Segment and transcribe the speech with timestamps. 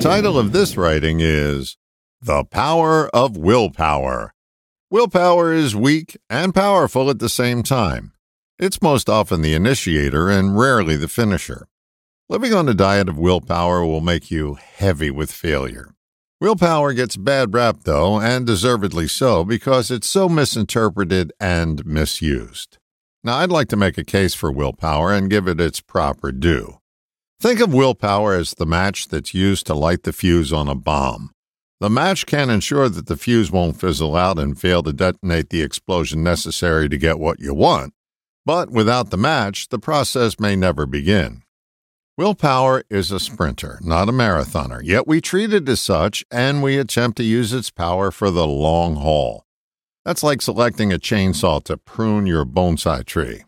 [0.00, 1.76] title of this writing is
[2.22, 4.32] The Power of Willpower.
[4.90, 8.12] Willpower is weak and powerful at the same time.
[8.58, 11.68] It's most often the initiator and rarely the finisher.
[12.30, 15.94] Living on a diet of willpower will make you heavy with failure.
[16.40, 22.78] Willpower gets bad rap, though, and deservedly so, because it's so misinterpreted and misused.
[23.22, 26.79] Now, I'd like to make a case for willpower and give it its proper due.
[27.40, 31.30] Think of willpower as the match that's used to light the fuse on a bomb.
[31.80, 35.62] The match can ensure that the fuse won't fizzle out and fail to detonate the
[35.62, 37.94] explosion necessary to get what you want,
[38.44, 41.40] but without the match, the process may never begin.
[42.18, 46.76] Willpower is a sprinter, not a marathoner, yet we treat it as such and we
[46.76, 49.46] attempt to use its power for the long haul.
[50.04, 53.44] That's like selecting a chainsaw to prune your bonsai tree.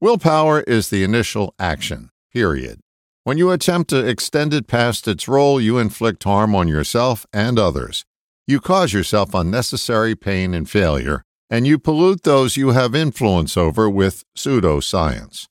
[0.00, 2.80] Willpower is the initial action, period.
[3.22, 7.58] When you attempt to extend it past its role, you inflict harm on yourself and
[7.58, 8.06] others.
[8.46, 13.90] You cause yourself unnecessary pain and failure, and you pollute those you have influence over
[13.90, 15.48] with pseudoscience.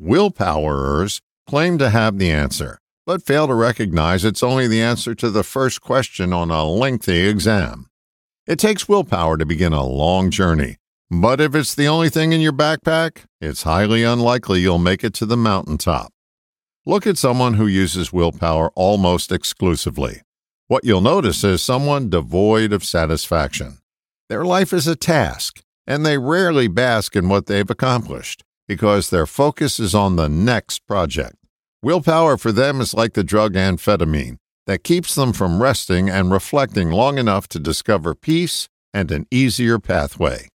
[0.00, 5.30] Willpowerers claim to have the answer, but fail to recognize it's only the answer to
[5.30, 7.88] the first question on a lengthy exam.
[8.46, 10.76] It takes willpower to begin a long journey,
[11.10, 15.12] but if it's the only thing in your backpack, it's highly unlikely you'll make it
[15.14, 16.12] to the mountaintop.
[16.86, 20.22] Look at someone who uses willpower almost exclusively.
[20.66, 23.78] What you'll notice is someone devoid of satisfaction.
[24.30, 29.26] Their life is a task, and they rarely bask in what they've accomplished because their
[29.26, 31.36] focus is on the next project.
[31.82, 34.36] Willpower for them is like the drug amphetamine
[34.66, 39.78] that keeps them from resting and reflecting long enough to discover peace and an easier
[39.78, 40.48] pathway.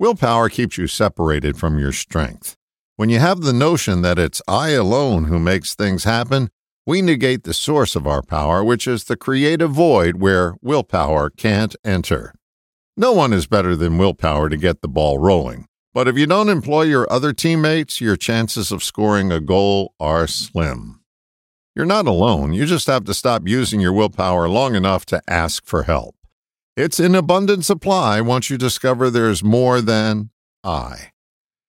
[0.00, 2.56] Willpower keeps you separated from your strength.
[2.96, 6.50] When you have the notion that it's I alone who makes things happen,
[6.86, 11.74] we negate the source of our power, which is the creative void where willpower can't
[11.84, 12.34] enter.
[12.96, 15.66] No one is better than willpower to get the ball rolling.
[15.94, 20.26] But if you don't employ your other teammates, your chances of scoring a goal are
[20.26, 21.00] slim.
[21.74, 25.64] You're not alone, you just have to stop using your willpower long enough to ask
[25.64, 26.14] for help.
[26.76, 30.30] It's in abundant supply once you discover there's more than
[30.62, 31.11] I.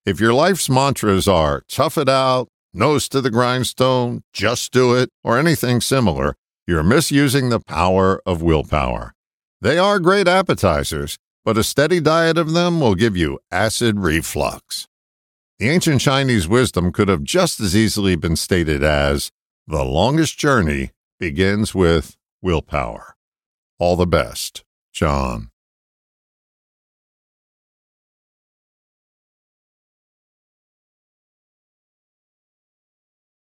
[0.06, 5.10] If your life's mantras are tough it out, nose to the grindstone, just do it,
[5.24, 6.36] or anything similar,
[6.68, 9.14] you're misusing the power of willpower.
[9.62, 14.90] They are great appetizers, but a steady diet of them will give you acid reflux.
[15.58, 19.32] The ancient Chinese wisdom could have just as easily been stated as
[19.68, 23.16] the longest journey begins with willpower.
[23.80, 25.53] All the best, John.